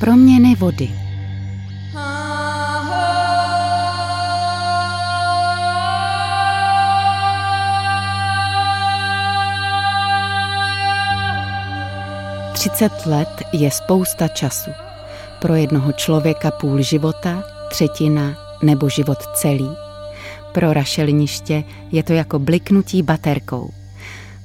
Proměny 0.00 0.54
vody 0.54 0.90
Třicet 12.52 13.06
let 13.06 13.28
je 13.52 13.70
spousta 13.70 14.28
času. 14.28 14.70
Pro 15.40 15.54
jednoho 15.54 15.92
člověka 15.92 16.50
půl 16.50 16.82
života, 16.82 17.44
třetina 17.70 18.34
nebo 18.62 18.88
život 18.88 19.18
celý. 19.34 19.70
Pro 20.52 20.72
rašeliniště 20.72 21.64
je 21.92 22.02
to 22.02 22.12
jako 22.12 22.38
bliknutí 22.38 23.02
baterkou. 23.02 23.70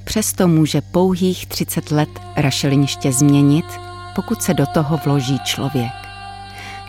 Přesto 0.04 0.48
může 0.48 0.80
pouhých 0.80 1.46
30 1.46 1.90
let 1.90 2.08
rašeliniště 2.36 3.12
změnit, 3.12 3.64
pokud 4.14 4.42
se 4.42 4.54
do 4.54 4.66
toho 4.66 5.00
vloží 5.04 5.38
člověk. 5.44 5.92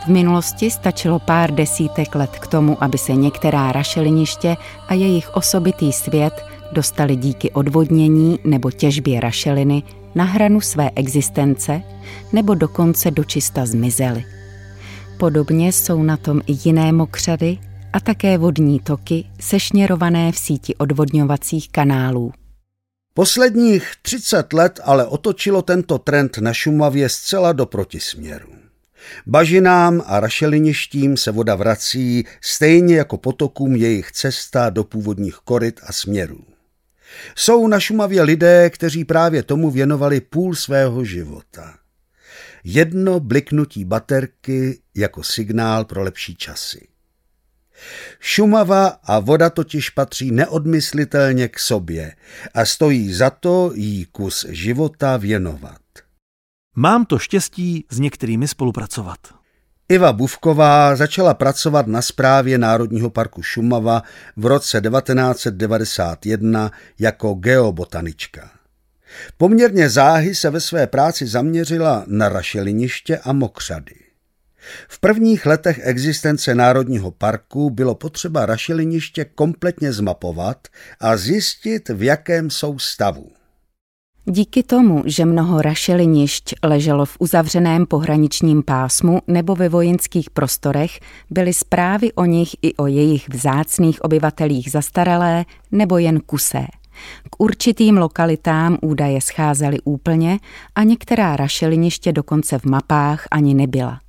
V 0.03 0.07
minulosti 0.07 0.71
stačilo 0.71 1.19
pár 1.19 1.51
desítek 1.51 2.15
let 2.15 2.31
k 2.39 2.47
tomu, 2.47 2.83
aby 2.83 2.97
se 2.97 3.15
některá 3.15 3.71
rašeliniště 3.71 4.57
a 4.87 4.93
jejich 4.93 5.35
osobitý 5.35 5.93
svět 5.93 6.45
dostali 6.71 7.15
díky 7.15 7.51
odvodnění 7.51 8.39
nebo 8.43 8.71
těžbě 8.71 9.19
rašeliny 9.19 9.83
na 10.15 10.23
hranu 10.23 10.61
své 10.61 10.89
existence 10.95 11.81
nebo 12.33 12.55
dokonce 12.55 13.11
dočista 13.11 13.65
zmizely. 13.65 14.23
Podobně 15.17 15.71
jsou 15.71 16.03
na 16.03 16.17
tom 16.17 16.41
i 16.47 16.57
jiné 16.65 16.91
mokřady 16.91 17.57
a 17.93 17.99
také 17.99 18.37
vodní 18.37 18.79
toky 18.79 19.25
sešněrované 19.39 20.31
v 20.31 20.37
síti 20.37 20.75
odvodňovacích 20.75 21.69
kanálů. 21.69 22.31
Posledních 23.15 23.91
30 24.01 24.53
let 24.53 24.79
ale 24.83 25.05
otočilo 25.05 25.61
tento 25.61 25.97
trend 25.97 26.37
na 26.37 26.53
Šumavě 26.53 27.09
zcela 27.09 27.53
do 27.53 27.65
protisměru. 27.65 28.53
Bažinám 29.25 30.03
a 30.05 30.19
rašeliništím 30.19 31.17
se 31.17 31.31
voda 31.31 31.55
vrací 31.55 32.25
stejně 32.41 32.95
jako 32.95 33.17
potokům 33.17 33.75
jejich 33.75 34.11
cesta 34.11 34.69
do 34.69 34.83
původních 34.83 35.35
koryt 35.35 35.79
a 35.83 35.93
směrů. 35.93 36.45
Jsou 37.35 37.67
na 37.67 37.79
Šumavě 37.79 38.21
lidé, 38.21 38.69
kteří 38.69 39.05
právě 39.05 39.43
tomu 39.43 39.71
věnovali 39.71 40.21
půl 40.21 40.55
svého 40.55 41.05
života. 41.05 41.77
Jedno 42.63 43.19
bliknutí 43.19 43.85
baterky 43.85 44.79
jako 44.95 45.23
signál 45.23 45.85
pro 45.85 46.03
lepší 46.03 46.35
časy. 46.35 46.87
Šumava 48.19 48.87
a 49.03 49.19
voda 49.19 49.49
totiž 49.49 49.89
patří 49.89 50.31
neodmyslitelně 50.31 51.47
k 51.47 51.59
sobě 51.59 52.15
a 52.53 52.65
stojí 52.65 53.13
za 53.13 53.29
to 53.29 53.71
jí 53.75 54.05
kus 54.05 54.45
života 54.49 55.17
věnovat. 55.17 55.81
Mám 56.75 57.05
to 57.05 57.19
štěstí 57.19 57.85
s 57.89 57.99
některými 57.99 58.47
spolupracovat. 58.47 59.17
Iva 59.89 60.13
Buvková 60.13 60.95
začala 60.95 61.33
pracovat 61.33 61.87
na 61.87 62.01
správě 62.01 62.57
Národního 62.57 63.09
parku 63.09 63.43
Šumava 63.43 64.03
v 64.37 64.45
roce 64.45 64.81
1991 64.81 66.71
jako 66.99 67.33
geobotanička. 67.33 68.51
Poměrně 69.37 69.89
záhy 69.89 70.35
se 70.35 70.49
ve 70.49 70.59
své 70.61 70.87
práci 70.87 71.27
zaměřila 71.27 72.03
na 72.07 72.29
rašeliniště 72.29 73.17
a 73.17 73.33
mokřady. 73.33 74.02
V 74.87 74.99
prvních 74.99 75.45
letech 75.45 75.79
existence 75.83 76.55
Národního 76.55 77.11
parku 77.11 77.69
bylo 77.69 77.95
potřeba 77.95 78.45
rašeliniště 78.45 79.25
kompletně 79.25 79.93
zmapovat 79.93 80.67
a 80.99 81.17
zjistit, 81.17 81.89
v 81.89 82.03
jakém 82.03 82.49
jsou 82.49 82.79
stavu. 82.79 83.31
Díky 84.25 84.63
tomu, 84.63 85.03
že 85.05 85.25
mnoho 85.25 85.61
rašelinišť 85.61 86.53
leželo 86.63 87.05
v 87.05 87.17
uzavřeném 87.19 87.85
pohraničním 87.85 88.63
pásmu 88.63 89.19
nebo 89.27 89.55
ve 89.55 89.69
vojenských 89.69 90.29
prostorech, 90.29 90.99
byly 91.29 91.53
zprávy 91.53 92.13
o 92.13 92.25
nich 92.25 92.55
i 92.61 92.75
o 92.75 92.87
jejich 92.87 93.29
vzácných 93.29 94.01
obyvatelích 94.01 94.71
zastaralé 94.71 95.45
nebo 95.71 95.97
jen 95.97 96.19
kusé. 96.19 96.65
K 97.29 97.35
určitým 97.37 97.97
lokalitám 97.97 98.77
údaje 98.81 99.21
scházely 99.21 99.77
úplně 99.83 100.39
a 100.75 100.83
některá 100.83 101.35
rašeliniště 101.35 102.11
dokonce 102.11 102.59
v 102.59 102.65
mapách 102.65 103.27
ani 103.31 103.53
nebyla. 103.53 104.02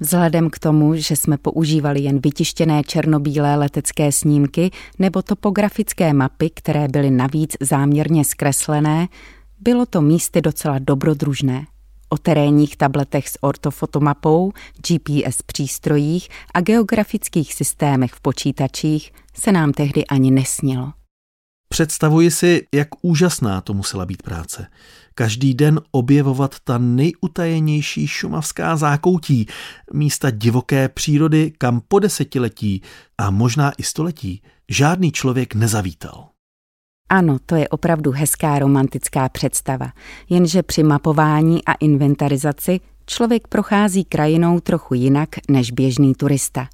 Vzhledem 0.00 0.50
k 0.50 0.58
tomu, 0.58 0.94
že 0.94 1.16
jsme 1.16 1.38
používali 1.38 2.00
jen 2.00 2.18
vytištěné 2.18 2.82
černobílé 2.82 3.56
letecké 3.56 4.12
snímky 4.12 4.70
nebo 4.98 5.22
topografické 5.22 6.12
mapy, 6.12 6.50
které 6.50 6.88
byly 6.88 7.10
navíc 7.10 7.56
záměrně 7.60 8.24
zkreslené, 8.24 9.08
bylo 9.60 9.86
to 9.86 10.00
místy 10.00 10.40
docela 10.40 10.78
dobrodružné. 10.78 11.66
O 12.08 12.18
terénních 12.18 12.76
tabletech 12.76 13.28
s 13.28 13.38
ortofotomapou, 13.40 14.52
GPS 14.88 15.42
přístrojích 15.42 16.28
a 16.54 16.60
geografických 16.60 17.54
systémech 17.54 18.12
v 18.12 18.20
počítačích 18.20 19.12
se 19.34 19.52
nám 19.52 19.72
tehdy 19.72 20.06
ani 20.06 20.30
nesnilo. 20.30 20.92
Představuji 21.68 22.30
si, 22.30 22.66
jak 22.74 22.88
úžasná 23.02 23.60
to 23.60 23.74
musela 23.74 24.06
být 24.06 24.22
práce. 24.22 24.66
Každý 25.18 25.54
den 25.54 25.80
objevovat 25.90 26.54
ta 26.64 26.78
nejutajenější 26.78 28.06
šumavská 28.06 28.76
zákoutí, 28.76 29.46
místa 29.92 30.30
divoké 30.30 30.88
přírody, 30.88 31.52
kam 31.58 31.80
po 31.88 31.98
desetiletí 31.98 32.82
a 33.18 33.30
možná 33.30 33.72
i 33.78 33.82
století 33.82 34.42
žádný 34.68 35.12
člověk 35.12 35.54
nezavítal. 35.54 36.28
Ano, 37.08 37.38
to 37.46 37.54
je 37.54 37.68
opravdu 37.68 38.10
hezká 38.10 38.58
romantická 38.58 39.28
představa, 39.28 39.92
jenže 40.28 40.62
při 40.62 40.82
mapování 40.82 41.64
a 41.64 41.72
inventarizaci 41.72 42.80
člověk 43.06 43.48
prochází 43.48 44.04
krajinou 44.04 44.60
trochu 44.60 44.94
jinak 44.94 45.28
než 45.48 45.70
běžný 45.70 46.14
turista. 46.14 46.68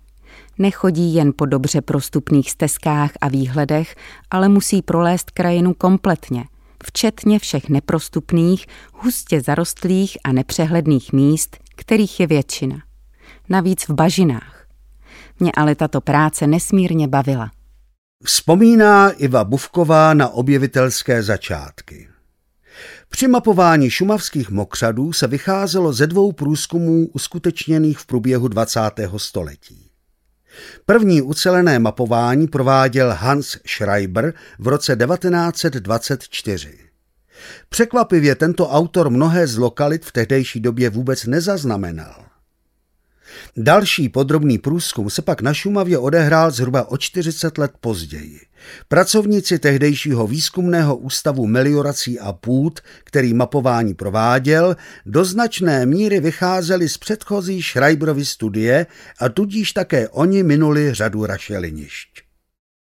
Nechodí 0.58 1.14
jen 1.14 1.32
po 1.36 1.46
dobře 1.46 1.80
prostupných 1.80 2.50
stezkách 2.50 3.10
a 3.20 3.28
výhledech, 3.28 3.96
ale 4.30 4.48
musí 4.48 4.82
prolézt 4.82 5.30
krajinu 5.30 5.74
kompletně, 5.74 6.44
včetně 6.86 7.38
všech 7.38 7.68
neprostupných, 7.68 8.66
hustě 8.92 9.40
zarostlých 9.40 10.18
a 10.24 10.32
nepřehledných 10.32 11.12
míst, 11.12 11.56
kterých 11.76 12.20
je 12.20 12.26
většina. 12.26 12.78
Navíc 13.48 13.88
v 13.88 13.90
bažinách. 13.90 14.66
Mě 15.40 15.52
ale 15.56 15.74
tato 15.74 16.00
práce 16.00 16.46
nesmírně 16.46 17.08
bavila. 17.08 17.50
Vzpomíná 18.24 19.10
Iva 19.10 19.44
Buvková 19.44 20.14
na 20.14 20.28
objevitelské 20.28 21.22
začátky. 21.22 22.08
Při 23.08 23.28
mapování 23.28 23.90
šumavských 23.90 24.50
mokřadů 24.50 25.12
se 25.12 25.26
vycházelo 25.26 25.92
ze 25.92 26.06
dvou 26.06 26.32
průzkumů 26.32 27.08
uskutečněných 27.12 27.98
v 27.98 28.06
průběhu 28.06 28.48
20. 28.48 28.80
století. 29.16 29.83
První 30.86 31.22
ucelené 31.22 31.78
mapování 31.78 32.48
prováděl 32.48 33.14
Hans 33.18 33.56
Schreiber 33.66 34.34
v 34.58 34.68
roce 34.68 34.96
1924. 34.96 36.78
Překvapivě 37.68 38.34
tento 38.34 38.68
autor 38.68 39.10
mnohé 39.10 39.46
z 39.46 39.56
lokalit 39.56 40.04
v 40.04 40.12
tehdejší 40.12 40.60
době 40.60 40.90
vůbec 40.90 41.26
nezaznamenal. 41.26 42.33
Další 43.56 44.08
podrobný 44.08 44.58
průzkum 44.58 45.10
se 45.10 45.22
pak 45.22 45.42
na 45.42 45.54
Šumavě 45.54 45.98
odehrál 45.98 46.50
zhruba 46.50 46.90
o 46.90 46.96
40 46.96 47.58
let 47.58 47.72
později. 47.80 48.40
Pracovníci 48.88 49.58
tehdejšího 49.58 50.26
výzkumného 50.26 50.96
ústavu 50.96 51.46
meliorací 51.46 52.20
a 52.20 52.32
půd, 52.32 52.80
který 53.04 53.34
mapování 53.34 53.94
prováděl, 53.94 54.76
do 55.06 55.24
značné 55.24 55.86
míry 55.86 56.20
vycházeli 56.20 56.88
z 56.88 56.98
předchozí 56.98 57.62
Schreiberovy 57.62 58.24
studie 58.24 58.86
a 59.20 59.28
tudíž 59.28 59.72
také 59.72 60.08
oni 60.08 60.42
minuli 60.42 60.94
řadu 60.94 61.26
rašelinišť. 61.26 62.08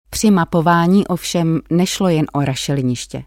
Při 0.09 0.31
mapování 0.31 1.07
ovšem 1.07 1.61
nešlo 1.69 2.09
jen 2.09 2.25
o 2.33 2.41
rašeliniště. 2.41 3.23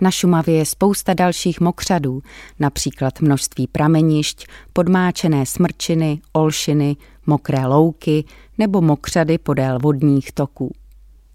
Na 0.00 0.10
Šumavě 0.10 0.54
je 0.54 0.66
spousta 0.66 1.14
dalších 1.14 1.60
mokřadů, 1.60 2.22
například 2.60 3.20
množství 3.20 3.66
pramenišť, 3.66 4.46
podmáčené 4.72 5.46
smrčiny, 5.46 6.20
olšiny, 6.32 6.96
mokré 7.26 7.66
louky 7.66 8.24
nebo 8.58 8.80
mokřady 8.80 9.38
podél 9.38 9.78
vodních 9.78 10.32
toků. 10.32 10.74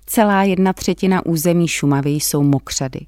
Celá 0.06 0.44
jedna 0.44 0.74
třetina 0.74 1.26
území 1.26 1.68
Šumavy 1.68 2.10
jsou 2.10 2.44
mokřady. 2.44 3.00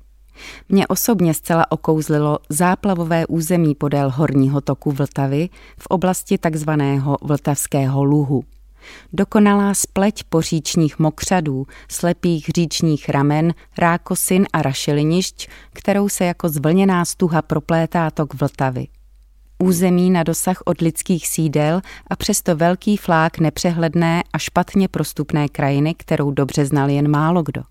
Mě 0.69 0.87
osobně 0.87 1.33
zcela 1.33 1.71
okouzlilo 1.71 2.37
záplavové 2.49 3.25
území 3.27 3.75
podél 3.75 4.09
horního 4.09 4.61
toku 4.61 4.91
Vltavy 4.91 5.49
v 5.77 5.87
oblasti 5.87 6.37
takzvaného 6.37 7.17
Vltavského 7.21 8.03
luhu. 8.03 8.43
Dokonalá 9.13 9.73
spleť 9.73 10.23
poříčních 10.23 10.99
mokřadů, 10.99 11.67
slepých 11.91 12.45
říčních 12.55 13.09
ramen, 13.09 13.53
rákosin 13.77 14.45
a 14.53 14.61
rašelinišť, 14.61 15.47
kterou 15.73 16.09
se 16.09 16.25
jako 16.25 16.49
zvlněná 16.49 17.05
stuha 17.05 17.41
proplétá 17.41 18.11
tok 18.11 18.33
Vltavy. 18.33 18.87
Území 19.63 20.09
na 20.09 20.23
dosah 20.23 20.61
od 20.65 20.81
lidských 20.81 21.27
sídel 21.27 21.81
a 22.07 22.15
přesto 22.15 22.55
velký 22.55 22.97
flák 22.97 23.39
nepřehledné 23.39 24.23
a 24.33 24.37
špatně 24.37 24.87
prostupné 24.87 25.49
krajiny, 25.49 25.93
kterou 25.97 26.31
dobře 26.31 26.65
znal 26.65 26.89
jen 26.89 27.11
málo 27.11 27.43
kdo. 27.43 27.61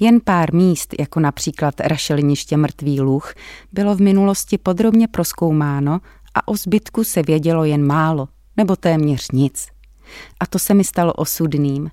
Jen 0.00 0.20
pár 0.24 0.54
míst, 0.54 0.94
jako 1.00 1.20
například 1.20 1.80
rašeliniště 1.80 2.56
Mrtvý 2.56 3.00
Luch, 3.00 3.34
bylo 3.72 3.96
v 3.96 4.00
minulosti 4.00 4.58
podrobně 4.58 5.08
proskoumáno 5.08 6.00
a 6.34 6.48
o 6.48 6.56
zbytku 6.56 7.04
se 7.04 7.22
vědělo 7.22 7.64
jen 7.64 7.86
málo, 7.86 8.28
nebo 8.56 8.76
téměř 8.76 9.30
nic. 9.30 9.71
A 10.40 10.46
to 10.46 10.58
se 10.58 10.74
mi 10.74 10.84
stalo 10.84 11.12
osudným. 11.12 11.90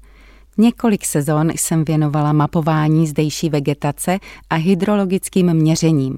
Několik 0.57 1.06
sezon 1.06 1.50
jsem 1.50 1.86
věnovala 1.86 2.33
mapování 2.33 3.07
zdejší 3.07 3.50
vegetace 3.50 4.19
a 4.50 4.56
hydrologickým 4.56 5.54
měřením. 5.54 6.18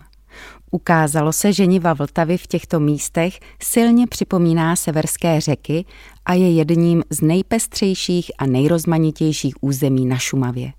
Ukázalo 0.71 1.33
se, 1.33 1.53
že 1.53 1.65
niva 1.65 1.93
Vltavy 1.93 2.37
v 2.37 2.47
těchto 2.47 2.79
místech 2.79 3.39
silně 3.63 4.07
připomíná 4.07 4.75
severské 4.75 5.41
řeky 5.41 5.85
a 6.25 6.33
je 6.33 6.51
jedním 6.51 7.03
z 7.09 7.21
nejpestřejších 7.21 8.31
a 8.37 8.45
nejrozmanitějších 8.45 9.55
území 9.61 10.05
na 10.05 10.17
Šumavě. 10.17 10.73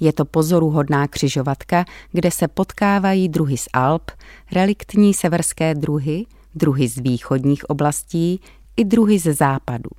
Je 0.00 0.12
to 0.12 0.24
pozoruhodná 0.24 1.08
křižovatka, 1.08 1.84
kde 2.12 2.30
se 2.30 2.48
potkávají 2.48 3.28
druhy 3.28 3.56
z 3.56 3.68
Alp, 3.72 4.10
reliktní 4.52 5.14
severské 5.14 5.74
druhy, 5.74 6.26
druhy 6.54 6.88
z 6.88 6.98
východních 6.98 7.70
oblastí 7.70 8.40
i 8.76 8.84
druhy 8.84 9.18
ze 9.18 9.34
západu. 9.34 9.90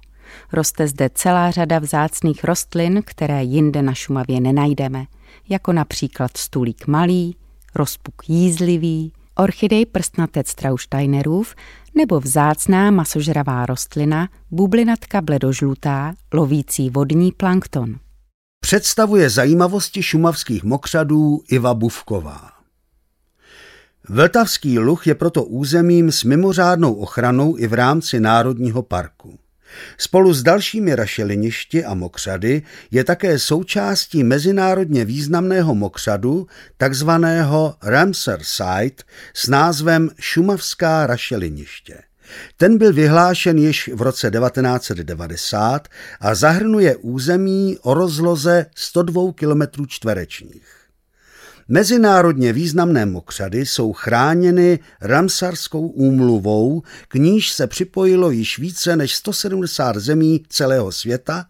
Roste 0.53 0.87
zde 0.87 1.09
celá 1.13 1.51
řada 1.51 1.79
vzácných 1.79 2.43
rostlin, 2.43 3.01
které 3.05 3.43
jinde 3.43 3.81
na 3.81 3.93
Šumavě 3.93 4.41
nenajdeme, 4.41 5.05
jako 5.49 5.73
například 5.73 6.37
stulík 6.37 6.87
malý, 6.87 7.35
rozpuk 7.75 8.29
jízlivý, 8.29 9.13
orchidej 9.35 9.85
prstnatec 9.85 10.55
Trausteinerův 10.55 11.55
nebo 11.95 12.19
vzácná 12.19 12.91
masožravá 12.91 13.65
rostlina 13.65 14.29
bublinatka 14.51 15.21
bledožlutá, 15.21 16.13
lovící 16.33 16.89
vodní 16.89 17.31
plankton. 17.31 17.95
Představuje 18.59 19.29
zajímavosti 19.29 20.03
šumavských 20.03 20.63
mokřadů 20.63 21.41
Iva 21.49 21.73
Buvková. 21.73 22.51
Vltavský 24.09 24.79
luh 24.79 25.07
je 25.07 25.15
proto 25.15 25.43
územím 25.43 26.11
s 26.11 26.23
mimořádnou 26.23 26.93
ochranou 26.93 27.57
i 27.57 27.67
v 27.67 27.73
rámci 27.73 28.19
Národního 28.19 28.83
parku. 28.83 29.39
Spolu 29.97 30.33
s 30.33 30.43
dalšími 30.43 30.95
rašeliništi 30.95 31.85
a 31.85 31.93
mokřady 31.93 32.61
je 32.91 33.03
také 33.03 33.39
součástí 33.39 34.23
mezinárodně 34.23 35.05
významného 35.05 35.75
mokřadu, 35.75 36.47
takzvaného 36.77 37.75
Ramsar 37.83 38.39
Site 38.43 39.03
s 39.33 39.47
názvem 39.47 40.09
Šumavská 40.19 41.07
rašeliniště. 41.07 41.97
Ten 42.57 42.77
byl 42.77 42.93
vyhlášen 42.93 43.57
již 43.57 43.89
v 43.93 44.01
roce 44.01 44.31
1990 44.31 45.87
a 46.19 46.35
zahrnuje 46.35 46.95
území 46.95 47.77
o 47.81 47.93
rozloze 47.93 48.65
102 48.75 49.33
km 49.33 49.85
čtverečních. 49.87 50.76
Mezinárodně 51.69 52.53
významné 52.53 53.05
mokřady 53.05 53.65
jsou 53.65 53.93
chráněny 53.93 54.79
Ramsarskou 55.01 55.87
úmluvou, 55.87 56.81
k 57.07 57.15
níž 57.15 57.51
se 57.51 57.67
připojilo 57.67 58.31
již 58.31 58.59
více 58.59 58.95
než 58.95 59.15
170 59.15 59.95
zemí 59.95 60.43
celého 60.49 60.91
světa 60.91 61.45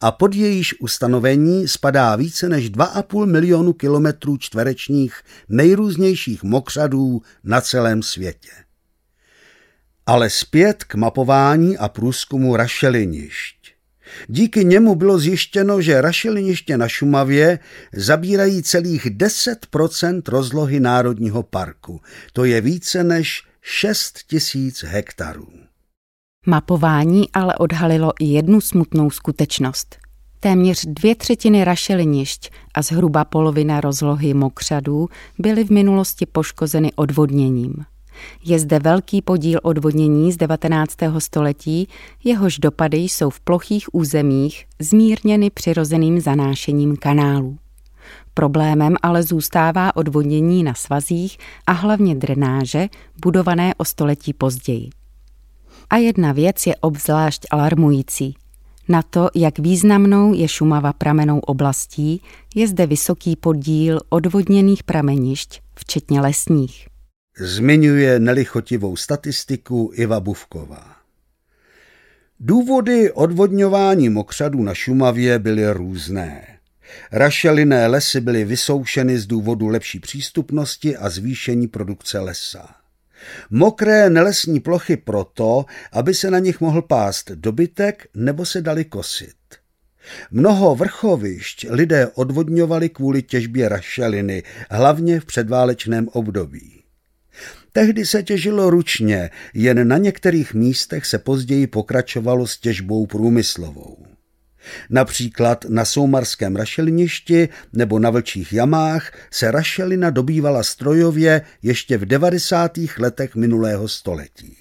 a 0.00 0.12
pod 0.12 0.34
jejíž 0.34 0.80
ustanovení 0.80 1.68
spadá 1.68 2.16
více 2.16 2.48
než 2.48 2.70
2,5 2.70 3.26
milionu 3.26 3.72
kilometrů 3.72 4.36
čtverečních 4.36 5.22
nejrůznějších 5.48 6.42
mokřadů 6.42 7.22
na 7.44 7.60
celém 7.60 8.02
světě. 8.02 8.50
Ale 10.06 10.30
zpět 10.30 10.84
k 10.84 10.94
mapování 10.94 11.78
a 11.78 11.88
průzkumu 11.88 12.56
rašelinišť. 12.56 13.61
Díky 14.28 14.64
němu 14.64 14.94
bylo 14.94 15.18
zjištěno, 15.18 15.80
že 15.80 16.00
rašeliniště 16.00 16.78
na 16.78 16.88
Šumavě 16.88 17.58
zabírají 17.92 18.62
celých 18.62 19.06
10% 19.06 20.22
rozlohy 20.28 20.80
Národního 20.80 21.42
parku. 21.42 22.00
To 22.32 22.44
je 22.44 22.60
více 22.60 23.04
než 23.04 23.42
6 23.60 24.18
tisíc 24.26 24.82
hektarů. 24.82 25.48
Mapování 26.46 27.32
ale 27.32 27.56
odhalilo 27.56 28.12
i 28.20 28.24
jednu 28.24 28.60
smutnou 28.60 29.10
skutečnost. 29.10 29.96
Téměř 30.40 30.84
dvě 30.86 31.14
třetiny 31.14 31.64
rašelinišť 31.64 32.50
a 32.74 32.82
zhruba 32.82 33.24
polovina 33.24 33.80
rozlohy 33.80 34.34
mokřadů 34.34 35.08
byly 35.38 35.64
v 35.64 35.70
minulosti 35.70 36.26
poškozeny 36.26 36.92
odvodněním. 36.96 37.74
Je 38.44 38.58
zde 38.58 38.78
velký 38.78 39.22
podíl 39.22 39.60
odvodnění 39.62 40.32
z 40.32 40.36
19. 40.36 40.96
století, 41.18 41.88
jehož 42.24 42.58
dopady 42.58 42.96
jsou 42.96 43.30
v 43.30 43.40
plochých 43.40 43.94
územích 43.94 44.64
zmírněny 44.78 45.50
přirozeným 45.50 46.20
zanášením 46.20 46.96
kanálů. 46.96 47.58
Problémem 48.34 48.96
ale 49.02 49.22
zůstává 49.22 49.96
odvodnění 49.96 50.62
na 50.62 50.74
svazích 50.74 51.38
a 51.66 51.72
hlavně 51.72 52.14
drenáže, 52.14 52.88
budované 53.22 53.74
o 53.74 53.84
století 53.84 54.32
později. 54.32 54.90
A 55.90 55.96
jedna 55.96 56.32
věc 56.32 56.66
je 56.66 56.76
obzvlášť 56.76 57.46
alarmující. 57.50 58.34
Na 58.88 59.02
to, 59.02 59.28
jak 59.34 59.58
významnou 59.58 60.34
je 60.34 60.48
Šumava 60.48 60.92
pramenou 60.92 61.38
oblastí, 61.38 62.22
je 62.54 62.68
zde 62.68 62.86
vysoký 62.86 63.36
podíl 63.36 64.00
odvodněných 64.08 64.82
pramenišť, 64.82 65.60
včetně 65.74 66.20
lesních 66.20 66.91
zmiňuje 67.38 68.18
nelichotivou 68.18 68.96
statistiku 68.96 69.90
Iva 69.94 70.20
Buvková. 70.20 70.96
Důvody 72.40 73.12
odvodňování 73.12 74.08
mokřadů 74.08 74.62
na 74.62 74.74
Šumavě 74.74 75.38
byly 75.38 75.72
různé. 75.72 76.46
Rašelinné 77.12 77.86
lesy 77.86 78.20
byly 78.20 78.44
vysoušeny 78.44 79.18
z 79.18 79.26
důvodu 79.26 79.68
lepší 79.68 80.00
přístupnosti 80.00 80.96
a 80.96 81.10
zvýšení 81.10 81.68
produkce 81.68 82.18
lesa. 82.18 82.74
Mokré 83.50 84.10
nelesní 84.10 84.60
plochy 84.60 84.96
proto, 84.96 85.64
aby 85.92 86.14
se 86.14 86.30
na 86.30 86.38
nich 86.38 86.60
mohl 86.60 86.82
pást 86.82 87.30
dobytek 87.30 88.06
nebo 88.14 88.46
se 88.46 88.60
dali 88.60 88.84
kosit. 88.84 89.36
Mnoho 90.30 90.74
vrchovišť 90.74 91.66
lidé 91.70 92.08
odvodňovali 92.14 92.88
kvůli 92.88 93.22
těžbě 93.22 93.68
rašeliny, 93.68 94.42
hlavně 94.70 95.20
v 95.20 95.24
předválečném 95.24 96.08
období. 96.08 96.81
Tehdy 97.72 98.06
se 98.06 98.22
těžilo 98.22 98.70
ručně, 98.70 99.30
jen 99.54 99.88
na 99.88 99.98
některých 99.98 100.54
místech 100.54 101.06
se 101.06 101.18
později 101.18 101.66
pokračovalo 101.66 102.46
s 102.46 102.58
těžbou 102.58 103.06
průmyslovou. 103.06 104.06
Například 104.90 105.64
na 105.68 105.84
soumarském 105.84 106.56
rašeliništi 106.56 107.48
nebo 107.72 107.98
na 107.98 108.10
vlčích 108.10 108.52
jamách 108.52 109.12
se 109.30 109.50
rašelina 109.50 110.10
dobývala 110.10 110.62
strojově 110.62 111.42
ještě 111.62 111.98
v 111.98 112.04
90. 112.04 112.72
letech 112.98 113.36
minulého 113.36 113.88
století. 113.88 114.56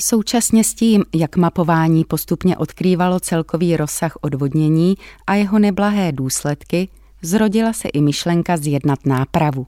Současně 0.00 0.64
s 0.64 0.74
tím, 0.74 1.04
jak 1.14 1.36
mapování 1.36 2.04
postupně 2.04 2.56
odkrývalo 2.56 3.20
celkový 3.20 3.76
rozsah 3.76 4.12
odvodnění 4.20 4.94
a 5.26 5.34
jeho 5.34 5.58
neblahé 5.58 6.12
důsledky, 6.12 6.88
zrodila 7.22 7.72
se 7.72 7.88
i 7.88 8.00
myšlenka 8.00 8.56
zjednat 8.56 9.06
nápravu. 9.06 9.66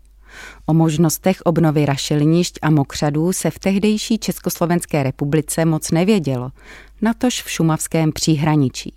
O 0.66 0.74
možnostech 0.74 1.42
obnovy 1.44 1.86
rašelinišť 1.86 2.58
a 2.62 2.70
mokřadů 2.70 3.32
se 3.32 3.50
v 3.50 3.58
tehdejší 3.58 4.18
Československé 4.18 5.02
republice 5.02 5.64
moc 5.64 5.90
nevědělo, 5.90 6.50
natož 7.02 7.42
v 7.42 7.50
šumavském 7.50 8.12
příhraničí. 8.12 8.94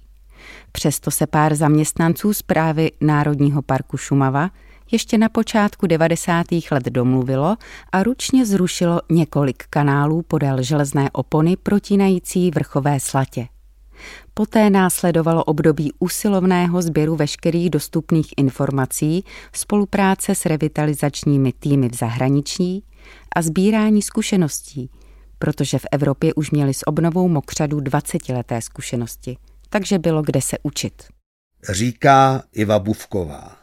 Přesto 0.72 1.12
se 1.12 1.28
pár 1.28 1.56
zaměstnanců 1.56 2.34
zprávy 2.34 2.92
Národního 3.02 3.62
parku 3.62 3.98
Šumava 3.98 4.50
ještě 4.92 5.18
na 5.18 5.30
počátku 5.30 5.88
90. 5.88 6.46
let 6.72 6.84
domluvilo 6.84 7.58
a 7.92 8.04
ručně 8.04 8.46
zrušilo 8.46 9.02
několik 9.12 9.64
kanálů 9.70 10.22
podél 10.22 10.64
železné 10.64 11.10
opony 11.12 11.56
protínající 11.56 12.52
vrchové 12.52 13.00
slatě. 13.00 13.48
Poté 14.36 14.70
následovalo 14.70 15.44
období 15.44 15.92
usilovného 16.00 16.82
sběru 16.82 17.16
veškerých 17.16 17.70
dostupných 17.70 18.28
informací, 18.38 19.24
spolupráce 19.56 20.36
s 20.36 20.46
revitalizačními 20.46 21.54
týmy 21.54 21.90
v 21.90 21.96
zahraničí 21.96 22.84
a 23.36 23.42
sbírání 23.42 24.02
zkušeností, 24.02 24.90
protože 25.40 25.80
v 25.80 25.86
Evropě 25.92 26.34
už 26.34 26.52
měli 26.52 26.74
s 26.74 26.88
obnovou 26.88 27.28
mokřadů 27.28 27.80
20-leté 27.80 28.62
zkušenosti, 28.62 29.38
takže 29.70 30.00
bylo 30.00 30.22
kde 30.22 30.42
se 30.42 30.58
učit. 30.64 31.04
Říká 31.70 32.44
Iva 32.54 32.80
Buvková. 32.80 33.63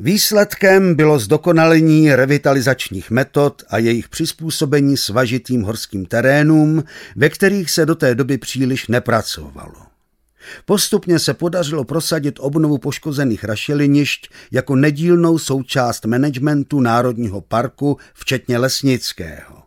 Výsledkem 0.00 0.94
bylo 0.94 1.18
zdokonalení 1.18 2.14
revitalizačních 2.14 3.10
metod 3.10 3.62
a 3.68 3.78
jejich 3.78 4.08
přizpůsobení 4.08 4.96
svažitým 4.96 5.62
horským 5.62 6.06
terénům, 6.06 6.84
ve 7.16 7.28
kterých 7.28 7.70
se 7.70 7.86
do 7.86 7.94
té 7.94 8.14
doby 8.14 8.38
příliš 8.38 8.88
nepracovalo. 8.88 9.86
Postupně 10.64 11.18
se 11.18 11.34
podařilo 11.34 11.84
prosadit 11.84 12.38
obnovu 12.40 12.78
poškozených 12.78 13.44
rašelinišť 13.44 14.30
jako 14.50 14.76
nedílnou 14.76 15.38
součást 15.38 16.04
managementu 16.04 16.80
Národního 16.80 17.40
parku, 17.40 17.96
včetně 18.14 18.58
lesnického. 18.58 19.62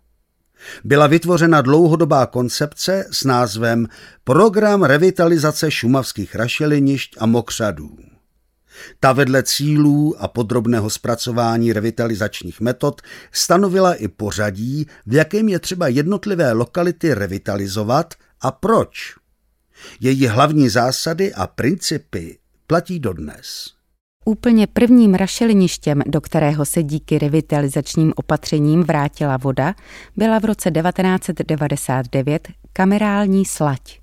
Byla 0.84 1.08
vytvořena 1.08 1.62
dlouhodobá 1.62 2.26
koncepce 2.26 3.06
s 3.12 3.24
názvem 3.24 3.88
Program 4.24 4.84
revitalizace 4.84 5.72
šumavských 5.72 6.36
rašelinišť 6.36 7.16
a 7.20 7.26
mokřadů. 7.26 8.09
Ta 9.00 9.14
vedle 9.14 9.44
cílů 9.44 10.16
a 10.20 10.28
podrobného 10.28 10.90
zpracování 10.90 11.74
revitalizačních 11.74 12.62
metod 12.62 13.02
stanovila 13.32 13.94
i 13.94 14.08
pořadí, 14.08 14.88
v 15.06 15.14
jakém 15.14 15.50
je 15.50 15.60
třeba 15.60 15.88
jednotlivé 15.88 16.52
lokality 16.52 17.14
revitalizovat 17.14 18.14
a 18.42 18.52
proč. 18.52 19.16
Její 20.00 20.28
hlavní 20.28 20.70
zásady 20.70 21.34
a 21.34 21.48
principy 21.48 22.38
platí 22.68 23.00
dodnes. 23.00 23.80
Úplně 24.26 24.68
prvním 24.68 25.14
rašeliništěm, 25.14 26.02
do 26.08 26.22
kterého 26.22 26.66
se 26.66 26.84
díky 26.84 27.20
revitalizačním 27.20 28.14
opatřením 28.16 28.84
vrátila 28.84 29.38
voda, 29.38 29.76
byla 30.16 30.40
v 30.40 30.46
roce 30.46 30.72
1999 30.72 32.48
kamerální 32.74 33.46
slať. 33.46 34.00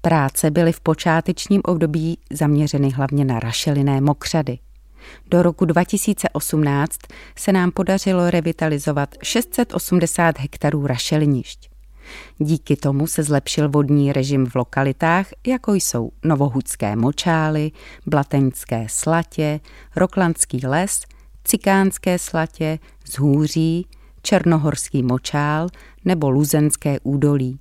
Práce 0.00 0.50
byly 0.50 0.72
v 0.72 0.80
počátečním 0.80 1.60
období 1.64 2.18
zaměřeny 2.32 2.90
hlavně 2.90 3.24
na 3.24 3.40
rašelinné 3.40 4.00
mokřady. 4.00 4.58
Do 5.30 5.42
roku 5.42 5.64
2018 5.64 6.98
se 7.36 7.52
nám 7.52 7.70
podařilo 7.70 8.30
revitalizovat 8.30 9.14
680 9.22 10.38
hektarů 10.38 10.86
rašelinišť. 10.86 11.70
Díky 12.38 12.76
tomu 12.76 13.06
se 13.06 13.22
zlepšil 13.22 13.68
vodní 13.68 14.12
režim 14.12 14.46
v 14.46 14.54
lokalitách, 14.54 15.26
jako 15.46 15.74
jsou 15.74 16.10
Novohudské 16.24 16.96
močály, 16.96 17.70
Blateňské 18.06 18.86
slatě, 18.90 19.60
Roklandský 19.96 20.66
les, 20.66 21.02
Cikánské 21.44 22.18
slatě, 22.18 22.78
Zhůří, 23.06 23.86
Černohorský 24.22 25.02
močál 25.02 25.68
nebo 26.04 26.30
Luzenské 26.30 27.00
údolí. 27.02 27.59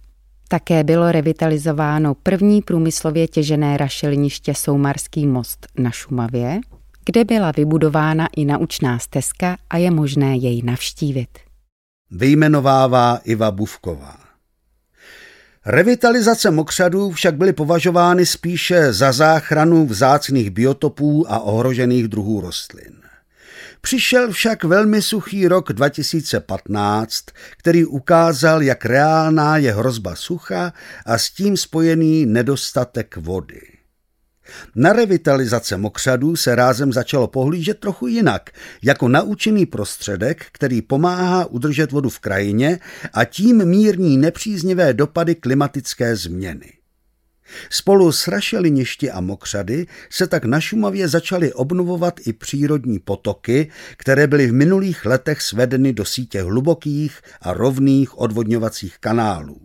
Také 0.51 0.83
bylo 0.83 1.11
revitalizováno 1.11 2.15
první 2.15 2.61
průmyslově 2.61 3.27
těžené 3.27 3.77
rašeliniště 3.77 4.53
Soumarský 4.53 5.27
most 5.27 5.67
na 5.77 5.91
Šumavě, 5.91 6.59
kde 7.05 7.25
byla 7.25 7.51
vybudována 7.51 8.27
i 8.35 8.45
naučná 8.45 8.99
stezka 8.99 9.57
a 9.69 9.77
je 9.77 9.91
možné 9.91 10.37
jej 10.37 10.61
navštívit. 10.61 11.29
Vyjmenovává 12.11 13.19
Iva 13.23 13.51
Buvková. 13.51 14.17
Revitalizace 15.65 16.51
mokřadů 16.51 17.11
však 17.11 17.35
byly 17.35 17.53
považovány 17.53 18.25
spíše 18.25 18.93
za 18.93 19.11
záchranu 19.11 19.85
vzácných 19.85 20.49
biotopů 20.49 21.31
a 21.31 21.39
ohrožených 21.39 22.07
druhů 22.07 22.41
rostlin. 22.41 22.98
Přišel 23.81 24.31
však 24.31 24.63
velmi 24.63 25.01
suchý 25.01 25.47
rok 25.47 25.73
2015, 25.73 27.25
který 27.57 27.85
ukázal, 27.85 28.61
jak 28.61 28.85
reálná 28.85 29.57
je 29.57 29.73
hrozba 29.73 30.15
sucha 30.15 30.73
a 31.05 31.17
s 31.17 31.29
tím 31.29 31.57
spojený 31.57 32.25
nedostatek 32.25 33.17
vody. 33.17 33.61
Na 34.75 34.93
revitalizace 34.93 35.77
mokřadů 35.77 36.35
se 36.35 36.55
rázem 36.55 36.93
začalo 36.93 37.27
pohlížet 37.27 37.79
trochu 37.79 38.07
jinak, 38.07 38.49
jako 38.83 39.07
naučený 39.07 39.65
prostředek, 39.65 40.45
který 40.51 40.81
pomáhá 40.81 41.45
udržet 41.45 41.91
vodu 41.91 42.09
v 42.09 42.19
krajině 42.19 42.79
a 43.13 43.25
tím 43.25 43.65
mírní 43.65 44.17
nepříznivé 44.17 44.93
dopady 44.93 45.35
klimatické 45.35 46.15
změny. 46.15 46.78
Spolu 47.69 48.11
s 48.11 48.27
rašeliništi 48.27 49.11
a 49.11 49.21
mokřady 49.21 49.87
se 50.09 50.27
tak 50.27 50.45
na 50.45 50.59
Šumavě 50.59 51.07
začaly 51.07 51.53
obnovovat 51.53 52.19
i 52.27 52.33
přírodní 52.33 52.99
potoky, 52.99 53.71
které 53.97 54.27
byly 54.27 54.47
v 54.47 54.53
minulých 54.53 55.05
letech 55.05 55.41
svedeny 55.41 55.93
do 55.93 56.05
sítě 56.05 56.41
hlubokých 56.41 57.21
a 57.41 57.53
rovných 57.53 58.17
odvodňovacích 58.17 58.97
kanálů. 58.99 59.61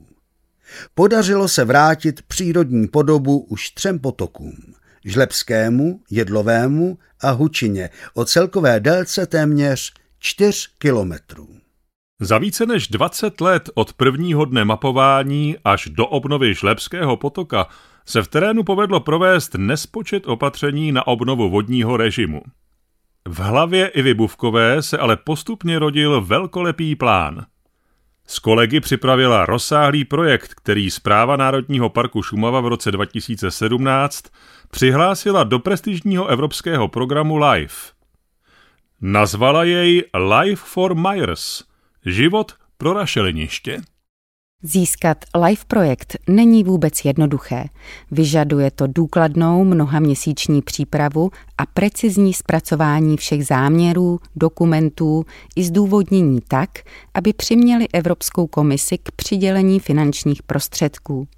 Podařilo 0.95 1.49
se 1.49 1.65
vrátit 1.65 2.23
přírodní 2.23 2.89
podobu 2.89 3.39
už 3.39 3.71
třem 3.71 3.99
potokům. 3.99 4.57
Žlepskému, 5.05 6.01
Jedlovému 6.11 6.99
a 7.21 7.31
Hučině 7.31 7.91
o 8.15 8.25
celkové 8.25 8.81
délce 8.81 9.27
téměř 9.27 9.93
4 10.19 10.59
kilometrů. 10.79 11.64
Za 12.21 12.39
více 12.39 12.67
než 12.67 12.89
20 12.89 13.41
let 13.41 13.71
od 13.75 13.93
prvního 13.93 14.45
dne 14.45 14.65
mapování 14.65 15.57
až 15.65 15.89
do 15.93 16.07
obnovy 16.07 16.55
Žlepského 16.55 17.17
potoka 17.17 17.67
se 18.07 18.23
v 18.23 18.29
terénu 18.29 18.65
povedlo 18.65 19.01
provést 19.01 19.55
nespočet 19.55 20.27
opatření 20.27 20.93
na 20.93 21.07
obnovu 21.07 21.51
vodního 21.51 21.97
režimu. 21.97 22.43
V 23.29 23.39
hlavě 23.39 23.89
i 23.89 24.15
Buvkové 24.15 24.83
se 24.83 24.99
ale 24.99 25.17
postupně 25.17 25.79
rodil 25.79 26.21
velkolepý 26.21 26.97
plán. 26.97 27.47
S 28.27 28.39
kolegy 28.39 28.81
připravila 28.81 29.47
rozsáhlý 29.47 30.05
projekt, 30.05 30.55
který 30.55 30.91
zpráva 30.91 31.37
Národního 31.37 31.89
parku 31.89 32.23
Šumava 32.23 32.61
v 32.61 32.67
roce 32.67 32.93
2017 32.93 34.25
přihlásila 34.71 35.45
do 35.45 35.59
prestižního 35.59 36.27
evropského 36.27 36.89
programu 36.89 37.37
LIFE. 37.37 37.93
Nazvala 39.01 39.65
jej 39.65 40.05
Life 40.15 40.63
for 40.67 40.95
Myers– 40.95 41.65
Život 42.07 42.53
pro 42.77 42.93
rašeliniště. 42.93 43.81
Získat 44.63 45.25
live 45.45 45.63
projekt 45.67 46.17
není 46.29 46.65
vůbec 46.65 47.05
jednoduché. 47.05 47.65
Vyžaduje 48.11 48.71
to 48.71 48.87
důkladnou 48.87 49.65
mnohaměsíční 49.65 50.63
přípravu 50.63 51.31
a 51.59 51.67
precizní 51.67 52.35
zpracování 52.35 53.17
všech 53.17 53.47
záměrů, 53.47 54.21
dokumentů 54.37 55.25
i 55.57 55.65
zdůvodnění 55.65 56.41
tak, 56.49 56.71
aby 57.15 57.33
přiměli 57.33 57.89
Evropskou 57.93 58.47
komisi 58.47 58.99
k 58.99 59.11
přidělení 59.11 59.81
finančních 59.81 60.43
prostředků. 60.43 61.29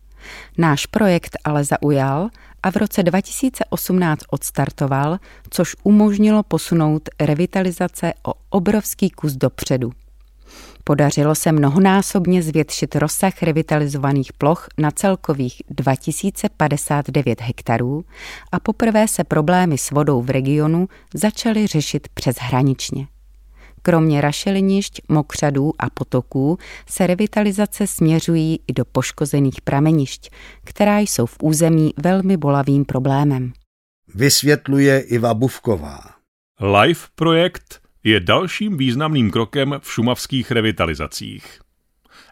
Náš 0.59 0.87
projekt 0.87 1.37
ale 1.45 1.65
zaujal 1.65 2.29
a 2.63 2.71
v 2.71 2.77
roce 2.77 3.03
2018 3.03 4.21
odstartoval, 4.31 5.19
což 5.51 5.77
umožnilo 5.83 6.43
posunout 6.43 7.09
revitalizace 7.21 8.13
o 8.23 8.35
obrovský 8.51 9.11
kus 9.11 9.33
dopředu. 9.33 9.93
Podařilo 10.89 11.35
se 11.35 11.53
mnohonásobně 11.53 12.43
zvětšit 12.43 12.97
rozsah 12.97 13.43
revitalizovaných 13.43 14.33
ploch 14.33 14.67
na 14.79 14.91
celkových 14.91 15.63
2059 15.71 17.41
hektarů 17.41 18.05
a 18.53 18.61
poprvé 18.61 19.09
se 19.09 19.25
problémy 19.25 19.79
s 19.79 19.91
vodou 19.91 20.23
v 20.23 20.31
regionu 20.31 20.89
začaly 21.15 21.67
řešit 21.67 22.09
přeshraničně. 22.15 23.07
Kromě 23.83 24.21
rašelinišť, 24.21 25.01
mokřadů 25.09 25.73
a 25.79 25.91
potoků 25.91 26.59
se 26.89 27.07
revitalizace 27.07 27.87
směřují 27.87 28.61
i 28.67 28.73
do 28.73 28.85
poškozených 28.85 29.61
pramenišť, 29.61 30.31
která 30.65 30.99
jsou 30.99 31.27
v 31.27 31.37
území 31.43 31.93
velmi 32.03 32.37
bolavým 32.37 32.85
problémem. 32.85 33.53
Vysvětluje 34.15 35.01
Iva 35.01 35.35
Buvková. 35.35 36.01
LIFE 36.61 37.09
projekt 37.15 37.86
je 38.07 38.21
dalším 38.21 38.77
významným 38.77 39.31
krokem 39.31 39.75
v 39.81 39.93
šumavských 39.93 40.51
revitalizacích. 40.51 41.61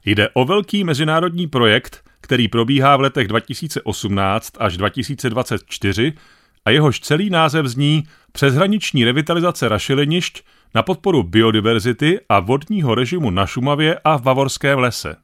Jde 0.05 0.29
o 0.29 0.45
velký 0.45 0.85
mezinárodní 0.85 1.47
projekt, 1.47 2.05
který 2.21 2.49
probíhá 2.49 2.97
v 2.97 3.01
letech 3.01 3.29
2018 3.29 4.53
až 4.59 4.77
2024 4.77 6.13
a 6.65 6.71
jehož 6.71 7.01
celý 7.01 7.31
název 7.31 7.67
zní 7.67 8.03
Přeshraniční 8.33 9.05
revitalizace 9.05 9.69
rašelinišť 9.69 10.43
na 10.75 10.83
podporu 10.83 11.23
biodiverzity 11.23 12.21
a 12.29 12.41
vodního 12.41 12.95
režimu 12.95 13.31
na 13.31 13.47
Šumavě 13.47 13.99
a 14.05 14.17
v 14.17 14.23
Bavorském 14.23 14.79
lese. 14.79 15.17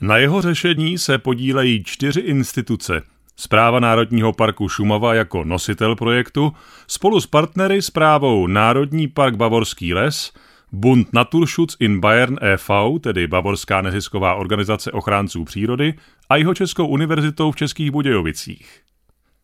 Na 0.00 0.16
jeho 0.16 0.42
řešení 0.42 0.98
se 0.98 1.18
podílejí 1.18 1.84
čtyři 1.84 2.20
instituce– 2.20 3.02
Zpráva 3.40 3.80
Národního 3.80 4.32
parku 4.32 4.68
Šumava 4.68 5.14
jako 5.14 5.44
nositel 5.44 5.96
projektu 5.96 6.52
spolu 6.86 7.20
s 7.20 7.26
partnery 7.26 7.82
zprávou 7.82 8.46
Národní 8.46 9.08
park 9.08 9.34
Bavorský 9.34 9.94
les, 9.94 10.32
Bund 10.72 11.12
Naturschutz 11.12 11.76
in 11.80 12.00
Bayern 12.00 12.36
e.V., 12.42 12.98
tedy 13.00 13.26
Bavorská 13.26 13.82
nezisková 13.82 14.34
organizace 14.34 14.92
ochránců 14.92 15.44
přírody, 15.44 15.94
a 16.28 16.36
jeho 16.36 16.54
Českou 16.54 16.86
univerzitou 16.86 17.50
v 17.50 17.56
Českých 17.56 17.90
Budějovicích. 17.90 18.80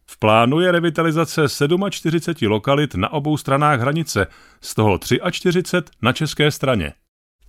V 0.07 0.19
plánu 0.19 0.61
je 0.61 0.73
revitalizace 0.73 1.43
47 1.91 2.51
lokalit 2.51 2.95
na 2.95 3.13
obou 3.13 3.37
stranách 3.37 3.81
hranice, 3.81 4.27
z 4.61 4.75
toho 4.75 4.99
43 5.31 5.91
na 6.03 6.13
české 6.13 6.51
straně. 6.51 6.93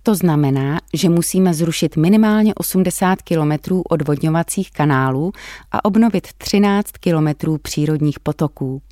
To 0.06 0.14
znamená, 0.14 0.80
že 0.94 1.08
musíme 1.08 1.54
zrušit 1.54 1.96
minimálně 1.96 2.54
80 2.54 3.22
kilometrů 3.22 3.82
odvodňovacích 3.82 4.70
kanálů 4.70 5.32
a 5.72 5.84
obnovit 5.84 6.28
13 6.38 6.90
kilometrů 6.92 7.58
přírodních 7.58 8.20
potoků. 8.20 8.82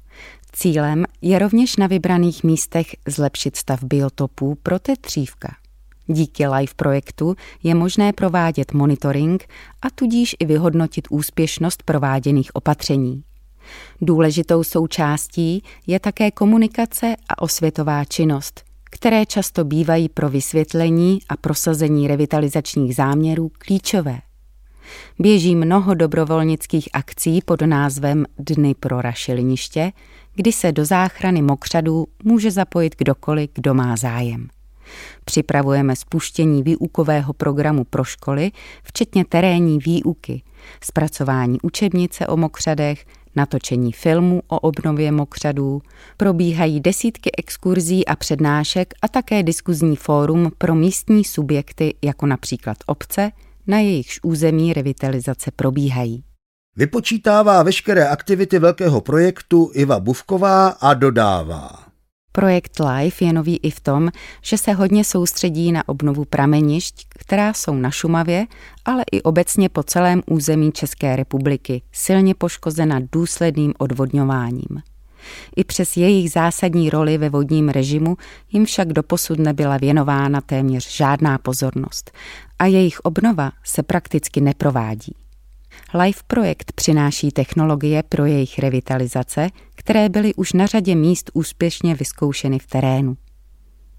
Cílem 0.52 1.04
je 1.22 1.38
rovněž 1.38 1.76
na 1.76 1.86
vybraných 1.86 2.44
místech 2.44 2.86
zlepšit 3.08 3.56
stav 3.56 3.84
biotopů 3.84 4.58
pro 4.62 4.78
tetřívka. 4.78 5.56
Díky 6.06 6.46
LIFE 6.46 6.74
projektu 6.76 7.36
je 7.62 7.74
možné 7.74 8.12
provádět 8.12 8.72
monitoring 8.72 9.48
a 9.82 9.90
tudíž 9.94 10.36
i 10.38 10.46
vyhodnotit 10.46 11.08
úspěšnost 11.10 11.82
prováděných 11.82 12.56
opatření. 12.56 13.24
Důležitou 14.00 14.64
součástí 14.64 15.62
je 15.86 16.00
také 16.00 16.30
komunikace 16.30 17.16
a 17.28 17.42
osvětová 17.42 18.04
činnost, 18.04 18.73
které 18.94 19.26
často 19.26 19.64
bývají 19.64 20.08
pro 20.08 20.28
vysvětlení 20.28 21.18
a 21.28 21.36
prosazení 21.36 22.08
revitalizačních 22.08 22.96
záměrů 22.96 23.50
klíčové. 23.58 24.20
Běží 25.18 25.56
mnoho 25.56 25.94
dobrovolnických 25.94 26.88
akcí 26.92 27.40
pod 27.44 27.62
názvem 27.62 28.24
Dny 28.38 28.74
pro 28.74 29.00
rašeliniště, 29.00 29.92
kdy 30.34 30.52
se 30.52 30.72
do 30.72 30.84
záchrany 30.84 31.42
mokřadů 31.42 32.06
může 32.24 32.50
zapojit 32.50 32.94
kdokoliv, 32.98 33.50
kdo 33.54 33.74
má 33.74 33.96
zájem. 33.96 34.48
Připravujeme 35.24 35.96
spuštění 35.96 36.62
výukového 36.62 37.32
programu 37.32 37.84
pro 37.84 38.04
školy, 38.04 38.50
včetně 38.82 39.24
terénní 39.24 39.78
výuky, 39.78 40.42
zpracování 40.84 41.58
učebnice 41.62 42.26
o 42.26 42.36
mokřadech, 42.36 43.06
natočení 43.36 43.92
filmu 43.92 44.42
o 44.48 44.60
obnově 44.60 45.12
mokřadů, 45.12 45.82
probíhají 46.16 46.80
desítky 46.80 47.30
exkurzí 47.38 48.06
a 48.06 48.16
přednášek 48.16 48.94
a 49.02 49.08
také 49.08 49.42
diskuzní 49.42 49.96
fórum 49.96 50.50
pro 50.58 50.74
místní 50.74 51.24
subjekty, 51.24 51.94
jako 52.02 52.26
například 52.26 52.76
obce, 52.86 53.30
na 53.66 53.78
jejichž 53.78 54.20
území 54.22 54.72
revitalizace 54.72 55.50
probíhají. 55.56 56.24
Vypočítává 56.76 57.62
veškeré 57.62 58.08
aktivity 58.08 58.58
velkého 58.58 59.00
projektu 59.00 59.70
Iva 59.74 60.00
Buvková 60.00 60.68
a 60.68 60.94
dodává. 60.94 61.83
Projekt 62.36 62.80
LIFE 62.80 63.24
je 63.24 63.32
nový 63.32 63.56
i 63.56 63.70
v 63.70 63.80
tom, 63.80 64.08
že 64.42 64.58
se 64.58 64.72
hodně 64.72 65.04
soustředí 65.04 65.72
na 65.72 65.88
obnovu 65.88 66.24
pramenišť, 66.24 67.06
která 67.08 67.52
jsou 67.52 67.74
na 67.74 67.90
Šumavě, 67.90 68.46
ale 68.84 69.04
i 69.12 69.22
obecně 69.22 69.68
po 69.68 69.82
celém 69.82 70.22
území 70.26 70.72
České 70.72 71.16
republiky, 71.16 71.82
silně 71.92 72.34
poškozena 72.34 73.00
důsledným 73.12 73.74
odvodňováním. 73.78 74.82
I 75.56 75.64
přes 75.64 75.96
jejich 75.96 76.30
zásadní 76.30 76.90
roli 76.90 77.18
ve 77.18 77.28
vodním 77.28 77.68
režimu 77.68 78.16
jim 78.52 78.64
však 78.64 78.92
doposud 78.92 79.38
nebyla 79.38 79.76
věnována 79.76 80.40
téměř 80.40 80.96
žádná 80.96 81.38
pozornost 81.38 82.10
a 82.58 82.66
jejich 82.66 83.00
obnova 83.00 83.52
se 83.64 83.82
prakticky 83.82 84.40
neprovádí. 84.40 85.14
LIFE 85.94 86.22
projekt 86.26 86.72
přináší 86.72 87.30
technologie 87.30 88.02
pro 88.02 88.24
jejich 88.24 88.58
revitalizace, 88.58 89.48
které 89.84 90.08
byly 90.08 90.34
už 90.34 90.52
na 90.52 90.66
řadě 90.66 90.94
míst 90.94 91.30
úspěšně 91.34 91.94
vyzkoušeny 91.94 92.58
v 92.58 92.66
terénu. 92.66 93.16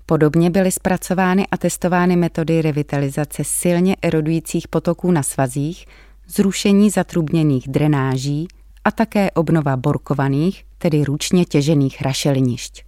Podobně 0.06 0.50
byly 0.50 0.72
zpracovány 0.72 1.48
a 1.52 1.58
testovány 1.58 2.16
metody 2.16 2.62
revitalizace 2.62 3.44
silně 3.44 3.96
erodujících 4.02 4.68
potoků 4.68 5.12
na 5.12 5.24
svazích, 5.24 5.86
zrušení 6.28 6.90
zatrubněných 6.90 7.68
drenáží 7.68 8.48
a 8.84 8.92
také 8.92 9.32
obnova 9.32 9.78
borkovaných, 9.78 10.64
tedy 10.78 11.04
ručně 11.04 11.46
těžených 11.46 12.02
rašelinišť. 12.02 12.84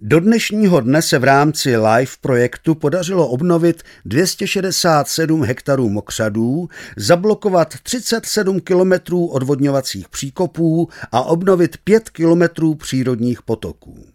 Do 0.00 0.20
dnešního 0.20 0.80
dne 0.80 1.02
se 1.02 1.18
v 1.18 1.24
rámci 1.24 1.76
LIFE 1.76 2.16
projektu 2.20 2.74
podařilo 2.74 3.28
obnovit 3.28 3.82
267 4.04 5.44
hektarů 5.44 5.88
mokřadů, 5.88 6.68
zablokovat 6.96 7.74
37 7.82 8.60
kilometrů 8.60 9.26
odvodňovacích 9.26 10.08
příkopů 10.08 10.88
a 11.12 11.22
obnovit 11.22 11.76
5 11.84 12.10
kilometrů 12.10 12.74
přírodních 12.74 13.42
potoků. 13.42 14.06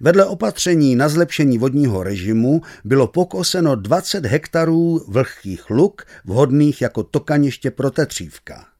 Vedle 0.00 0.24
opatření 0.24 0.96
na 0.96 1.08
zlepšení 1.08 1.58
vodního 1.58 2.02
režimu 2.02 2.62
bylo 2.84 3.06
pokoseno 3.06 3.76
20 3.76 4.26
hektarů 4.26 5.04
vlhkých 5.08 5.70
luk, 5.70 6.04
vhodných 6.24 6.82
jako 6.82 7.02
tokaniště 7.02 7.70
pro 7.70 7.90
tetřívka. 7.90 8.75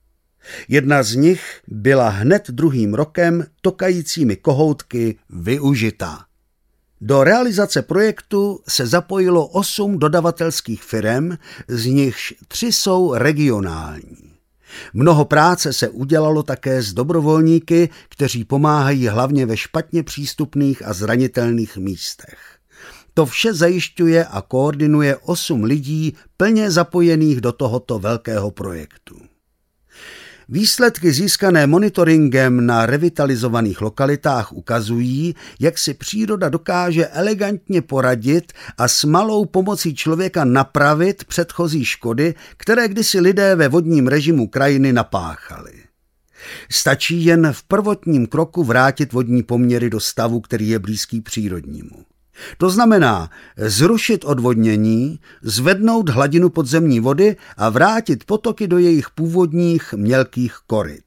Jedna 0.68 1.02
z 1.02 1.14
nich 1.14 1.60
byla 1.68 2.08
hned 2.08 2.50
druhým 2.50 2.94
rokem 2.94 3.44
tokajícími 3.60 4.36
kohoutky 4.36 5.18
využita. 5.30 6.24
Do 7.00 7.24
realizace 7.24 7.82
projektu 7.82 8.60
se 8.68 8.86
zapojilo 8.86 9.46
osm 9.46 9.98
dodavatelských 9.98 10.82
firm, 10.82 11.30
z 11.68 11.86
nichž 11.86 12.34
tři 12.48 12.72
jsou 12.72 13.14
regionální. 13.14 14.32
Mnoho 14.94 15.24
práce 15.24 15.72
se 15.72 15.88
udělalo 15.88 16.42
také 16.42 16.82
s 16.82 16.92
dobrovolníky, 16.92 17.88
kteří 18.08 18.44
pomáhají 18.44 19.08
hlavně 19.08 19.46
ve 19.46 19.56
špatně 19.56 20.02
přístupných 20.02 20.86
a 20.86 20.92
zranitelných 20.92 21.76
místech. 21.76 22.38
To 23.14 23.26
vše 23.26 23.54
zajišťuje 23.54 24.24
a 24.24 24.42
koordinuje 24.42 25.16
osm 25.16 25.64
lidí 25.64 26.16
plně 26.36 26.70
zapojených 26.70 27.40
do 27.40 27.52
tohoto 27.52 27.98
velkého 27.98 28.50
projektu. 28.50 29.16
Výsledky 30.48 31.12
získané 31.12 31.66
monitoringem 31.66 32.66
na 32.66 32.86
revitalizovaných 32.86 33.80
lokalitách 33.80 34.52
ukazují, 34.52 35.34
jak 35.60 35.78
si 35.78 35.94
příroda 35.94 36.48
dokáže 36.48 37.06
elegantně 37.06 37.82
poradit 37.82 38.52
a 38.78 38.88
s 38.88 39.04
malou 39.04 39.44
pomocí 39.44 39.94
člověka 39.94 40.44
napravit 40.44 41.24
předchozí 41.24 41.84
škody, 41.84 42.34
které 42.56 42.88
kdysi 42.88 43.20
lidé 43.20 43.54
ve 43.56 43.68
vodním 43.68 44.06
režimu 44.06 44.48
krajiny 44.48 44.92
napáchali. 44.92 45.72
Stačí 46.70 47.24
jen 47.24 47.52
v 47.52 47.62
prvotním 47.62 48.26
kroku 48.26 48.64
vrátit 48.64 49.12
vodní 49.12 49.42
poměry 49.42 49.90
do 49.90 50.00
stavu, 50.00 50.40
který 50.40 50.68
je 50.68 50.78
blízký 50.78 51.20
přírodnímu. 51.20 52.15
To 52.58 52.70
znamená 52.70 53.30
zrušit 53.56 54.24
odvodnění, 54.24 55.20
zvednout 55.42 56.08
hladinu 56.08 56.48
podzemní 56.48 57.00
vody 57.00 57.36
a 57.56 57.68
vrátit 57.68 58.24
potoky 58.24 58.68
do 58.68 58.78
jejich 58.78 59.10
původních 59.10 59.94
mělkých 59.94 60.56
koryt. 60.66 61.02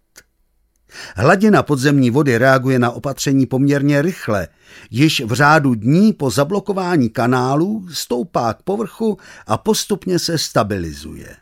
Hladina 1.15 1.63
podzemní 1.63 2.09
vody 2.09 2.37
reaguje 2.37 2.79
na 2.79 2.91
opatření 2.91 3.45
poměrně 3.45 4.01
rychle. 4.01 4.47
Již 4.91 5.21
v 5.25 5.33
řádu 5.33 5.75
dní 5.75 6.13
po 6.13 6.29
zablokování 6.29 7.09
kanálů 7.09 7.87
stoupá 7.93 8.53
k 8.53 8.61
povrchu 8.61 9.17
a 9.47 9.57
postupně 9.57 10.19
se 10.19 10.37
stabilizuje. 10.37 11.35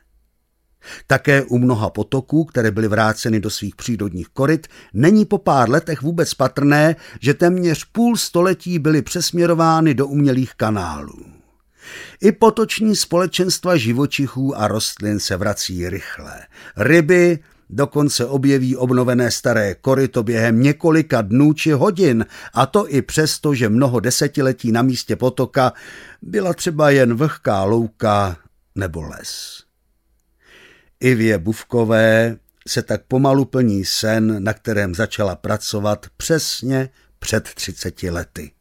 Také 1.08 1.44
u 1.44 1.58
mnoha 1.58 1.90
potoků, 1.90 2.46
které 2.46 2.72
byly 2.72 2.88
vráceny 2.88 3.40
do 3.40 3.50
svých 3.50 3.76
přírodních 3.76 4.28
koryt, 4.28 4.68
není 4.94 5.26
po 5.26 5.38
pár 5.38 5.70
letech 5.70 6.02
vůbec 6.02 6.34
patrné, 6.34 6.96
že 7.22 7.34
téměř 7.34 7.86
půl 7.86 8.18
století 8.18 8.80
byly 8.80 9.02
přesměrovány 9.02 9.94
do 9.94 10.08
umělých 10.08 10.54
kanálů. 10.56 11.26
I 12.22 12.32
potoční 12.32 12.96
společenstva 12.96 13.78
živočichů 13.78 14.58
a 14.58 14.68
rostlin 14.68 15.20
se 15.20 15.38
vrací 15.38 15.90
rychle. 15.90 16.42
Ryby 16.78 17.40
dokonce 17.70 18.26
objeví 18.26 18.76
obnovené 18.76 19.32
staré 19.32 19.76
koryto 19.76 20.24
během 20.24 20.62
několika 20.62 21.22
dnů 21.22 21.54
či 21.54 21.72
hodin, 21.72 22.26
a 22.54 22.66
to 22.66 22.90
i 22.90 23.02
přesto, 23.02 23.54
že 23.54 23.70
mnoho 23.70 24.00
desetiletí 24.00 24.72
na 24.72 24.82
místě 24.82 25.16
potoka 25.16 25.74
byla 26.22 26.54
třeba 26.54 26.90
jen 26.90 27.14
vlhká 27.14 27.64
louka 27.64 28.38
nebo 28.76 29.02
les. 29.02 29.64
Ivě 31.00 31.38
Buvkové 31.38 32.38
se 32.68 32.82
tak 32.82 33.02
pomalu 33.08 33.46
plní 33.46 33.86
sen, 33.86 34.44
na 34.44 34.54
kterém 34.54 34.96
začala 34.96 35.36
pracovat 35.36 36.06
přesně 36.18 36.90
před 37.20 37.44
30 37.54 38.04
lety. 38.04 38.52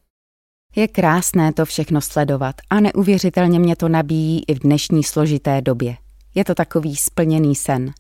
Je 0.77 0.89
krásné 0.89 1.53
to 1.53 1.65
všechno 1.65 2.01
sledovat 2.01 2.55
a 2.71 2.81
neuvěřitelně 2.81 3.59
mě 3.59 3.77
to 3.77 3.89
nabíjí 3.89 4.43
i 4.49 4.55
v 4.55 4.59
dnešní 4.59 5.05
složité 5.05 5.61
době. 5.61 5.97
Je 6.35 6.45
to 6.45 6.55
takový 6.55 6.97
splněný 6.97 7.55
sen. 7.55 7.93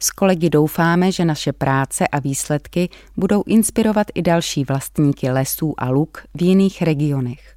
S 0.00 0.10
kolegy 0.10 0.50
doufáme, 0.50 1.12
že 1.12 1.24
naše 1.24 1.52
práce 1.52 2.08
a 2.08 2.18
výsledky 2.18 2.88
budou 3.16 3.42
inspirovat 3.46 4.06
i 4.14 4.22
další 4.22 4.64
vlastníky 4.64 5.30
lesů 5.30 5.74
a 5.78 5.90
luk 5.90 6.22
v 6.34 6.42
jiných 6.42 6.82
regionech. 6.82 7.53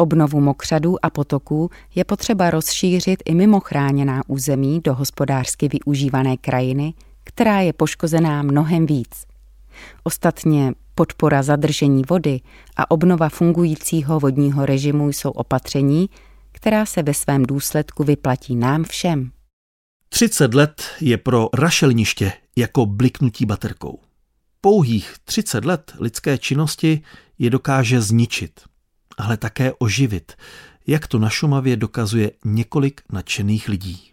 Obnovu 0.00 0.40
mokřadů 0.40 1.04
a 1.04 1.10
potoků 1.10 1.70
je 1.94 2.04
potřeba 2.04 2.50
rozšířit 2.50 3.22
i 3.24 3.34
mimo 3.34 3.60
chráněná 3.60 4.22
území 4.26 4.80
do 4.80 4.94
hospodářsky 4.94 5.68
využívané 5.68 6.36
krajiny, 6.36 6.94
která 7.24 7.60
je 7.60 7.72
poškozená 7.72 8.42
mnohem 8.42 8.86
víc. 8.86 9.26
Ostatně 10.04 10.72
podpora 10.94 11.42
zadržení 11.42 12.02
vody 12.10 12.40
a 12.76 12.90
obnova 12.90 13.28
fungujícího 13.28 14.20
vodního 14.20 14.66
režimu 14.66 15.08
jsou 15.08 15.30
opatření, 15.30 16.10
která 16.52 16.86
se 16.86 17.02
ve 17.02 17.14
svém 17.14 17.42
důsledku 17.42 18.04
vyplatí 18.04 18.56
nám 18.56 18.84
všem. 18.84 19.30
30 20.08 20.54
let 20.54 20.82
je 21.00 21.16
pro 21.18 21.48
rašelniště 21.54 22.32
jako 22.56 22.86
bliknutí 22.86 23.46
baterkou. 23.46 24.00
Pouhých 24.60 25.14
30 25.24 25.64
let 25.64 25.92
lidské 25.98 26.38
činnosti 26.38 27.02
je 27.38 27.50
dokáže 27.50 28.00
zničit 28.00 28.60
ale 29.18 29.36
také 29.36 29.72
oživit, 29.78 30.32
jak 30.86 31.06
to 31.06 31.18
na 31.18 31.30
Šumavě 31.30 31.76
dokazuje 31.76 32.30
několik 32.44 33.00
nadšených 33.12 33.68
lidí. 33.68 34.10